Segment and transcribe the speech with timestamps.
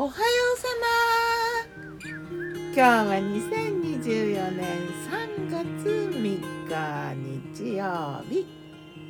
[0.00, 0.14] おはよ
[0.56, 2.08] うさま。
[2.08, 4.64] 今日は2024年
[5.10, 5.60] 3月
[6.10, 6.16] 3
[6.66, 6.72] 日
[7.52, 8.46] 日曜日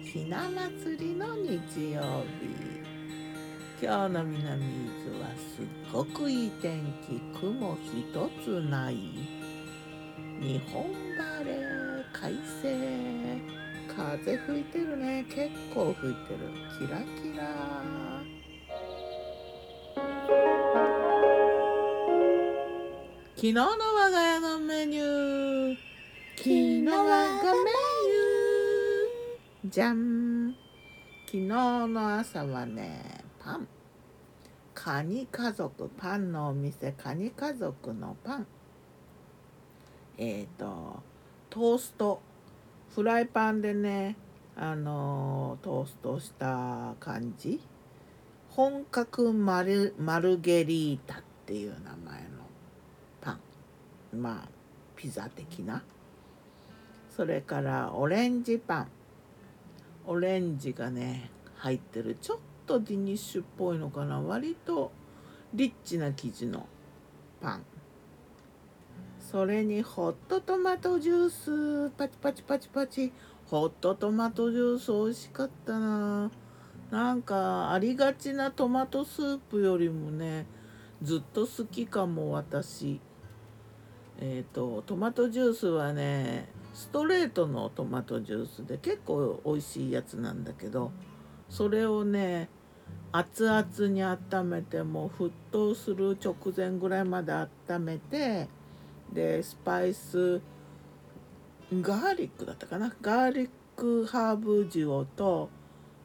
[0.02, 2.50] ひな祭りの日曜日。
[3.80, 7.20] 今日の南伊豆はすっごくいい天気。
[7.38, 8.02] 雲一
[8.44, 8.96] つない。
[10.40, 11.54] 日本晴れ。
[12.12, 13.40] 快晴。
[13.96, 15.24] 風吹いてるね。
[15.28, 16.38] 結構吹いてる。
[16.76, 18.09] キラキラ。
[23.40, 25.76] 昨日の我が家のメニュー。
[26.36, 29.70] 昨日我がメニュー。
[29.70, 30.54] じゃん
[31.24, 33.66] 昨日の朝はねパン。
[34.74, 38.46] カニ家族パンのお店カニ家族のパン。
[40.18, 41.02] えっ、ー、と
[41.48, 42.20] トースト。
[42.94, 44.16] フライパンでね
[44.54, 47.58] あのトーストした感じ。
[48.50, 52.39] 本格マルマルゲリータっていう名前の。
[54.14, 54.48] まあ
[54.96, 55.82] ピザ的な。
[57.08, 58.88] それからオレンジパン。
[60.06, 62.16] オレンジがね入ってる。
[62.20, 64.20] ちょっとディニッシュっぽいのかな。
[64.20, 64.92] 割と
[65.54, 66.66] リッチな生地の
[67.40, 67.64] パン。
[69.20, 71.90] それにホットトマトジュース。
[71.90, 73.12] パチパチパチパチ。
[73.46, 76.30] ホットトマトジュース美味しかったな。
[76.90, 80.46] なんかありがちなトマトスープよりもね
[81.02, 83.00] ずっと好きかも私。
[84.22, 90.92] えーと、トマトジュースはねストレートのトマトジュースで結構美味しいやつなんだけど
[91.48, 92.50] それをね
[93.12, 97.48] 熱々に温めてもう沸騰する直前ぐらいまで温
[97.84, 98.48] めて
[99.12, 100.40] でスパイス
[101.72, 102.94] ガーリックだったかな？
[103.00, 105.48] ガーリックハーブ塩と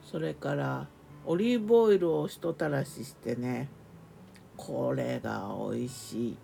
[0.04, 0.88] それから
[1.26, 3.68] オリーブオイルをひとたらししてね
[4.56, 6.38] これが美味しい。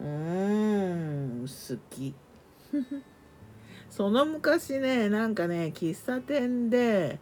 [0.00, 2.14] うん好き。
[3.90, 7.18] その昔ねなんかね喫茶店で、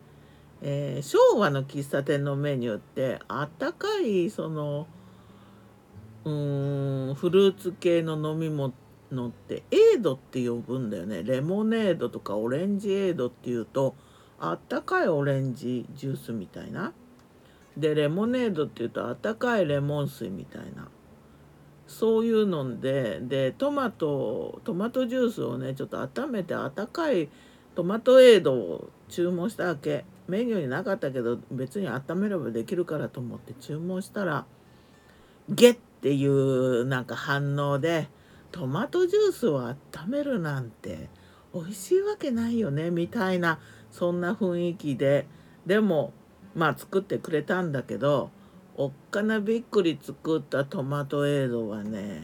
[0.60, 4.87] えー、昭和の喫茶店のメニューってあったかいその
[6.25, 8.72] うんフルーツ系の飲み物
[9.28, 11.22] ってエードって呼ぶんだよね。
[11.22, 13.94] レモネードとかオレンジエードっていうと
[14.41, 16.93] あったかいオレンジジュースみたいな。
[17.76, 20.88] でレモネードっていうとあったかいレモン水みたいな。
[21.87, 27.28] そういうのででトマトトマトジュースをねちょっと温めて温かい
[27.75, 30.05] トマトエイドを注文したわけ。
[30.27, 34.47] メニューになかったけど別に温めればできるからと思って注文したら
[35.50, 38.09] ゲッっていうなんか反応で
[38.53, 39.77] トマトジュースを温
[40.09, 41.11] めるなんて
[41.53, 43.59] 美味しいわけないよねみたいな
[43.91, 45.27] そんな雰囲気で。
[45.67, 46.12] でも
[46.55, 48.31] まあ作ってくれたんだけど
[48.77, 52.23] おっかなびっくり作ったトマトエイドはね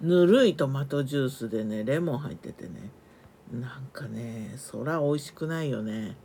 [0.00, 2.90] ぬるいトマトジュースでねレモン入っててね
[3.52, 6.16] なんかねそら美味しくないよね。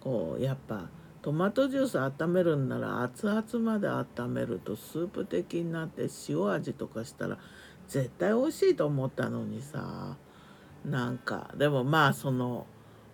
[0.00, 0.88] こうやっぱ
[1.20, 7.38] トマトジュース温めるんなら熱々まで温めるとスープ的になって塩味とかしたら
[7.88, 10.16] 絶対美味しいと思ったのにさ。
[10.84, 12.66] なんかでもまあその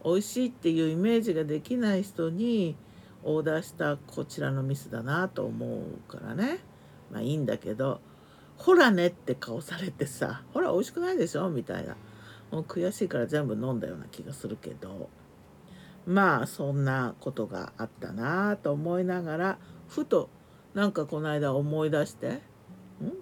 [0.05, 2.77] 美味しいっていうイメージができない人に
[3.27, 6.61] オーダーしたこちらのミスだなと思うからね。
[7.13, 8.01] まあいいんだけど
[8.57, 11.97] ほらねって顔されてさほら美味しくないでしょみたいな。
[12.51, 15.11] もう悔しいから全部飲んだような気がするけど。
[16.07, 19.59] まあそんなことがあったなと思いながら
[19.89, 20.31] ふと
[20.73, 22.43] なんかこの間思い出してん？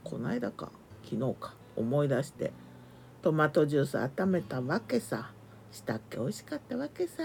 [0.04, 0.71] この間か。
[1.03, 1.54] 昨日か。
[1.76, 2.53] 思い出して
[3.22, 5.32] トマトジュース温めたわけさ。
[5.72, 6.19] したっけ？
[6.19, 7.22] 美味しかったわけさ。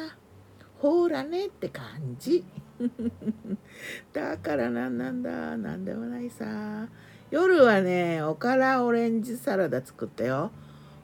[0.79, 2.45] ほらねって感じ。
[4.13, 6.87] だから何なんだ何でもないさ。
[7.31, 10.51] 夜はねおからオレンジサラダ作ったよ。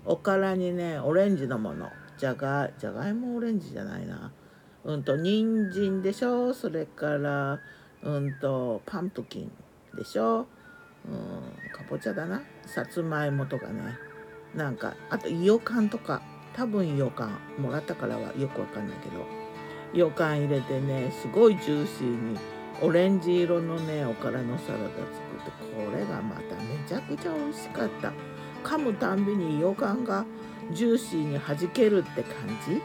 [0.06, 1.90] おからにねオレンジのもの。
[2.18, 4.32] じゃがじゃがいもオレンジじゃないな。
[4.84, 6.54] うんと人参でしょ。
[6.54, 7.60] それから
[8.04, 9.52] うんとパンプキン
[9.96, 10.48] でしょ。
[11.08, 12.42] うんかぼちゃだな。
[12.66, 13.98] さつまいもとかね。
[14.56, 16.22] なんかあとイヨカンとか。
[16.56, 19.45] 多分イヨカンもらったからはよくわかんないけど。
[19.96, 22.38] 予感入れてねすごいジューシーに
[22.82, 25.00] オレンジ色のねおからのサラダ作っ
[25.46, 28.12] てこれがまためちゃくちゃ美味しかった。
[28.64, 30.26] 噛むたんびに予感が
[30.72, 32.82] ジューシーに弾けるって感じ。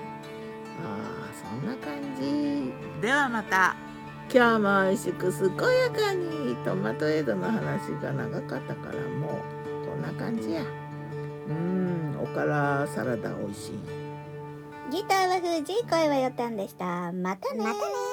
[0.84, 2.70] あーそんな感じ。
[3.00, 3.74] ではまた。
[4.32, 9.42] 今日も美味しく健やかにトマトエイドの話が長かったからも
[9.84, 10.62] うこんな感じや。
[11.48, 13.78] うんおからサラダ美味しい
[14.90, 17.12] ギターは藤井声はよたんでした。
[17.12, 18.09] またねまたね